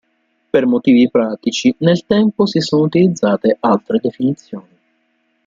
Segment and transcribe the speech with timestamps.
[0.49, 4.77] Per motivi pratici, nel tempo si sono utilizzate altre definizioni.